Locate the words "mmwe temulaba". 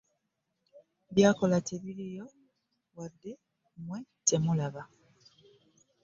3.77-4.83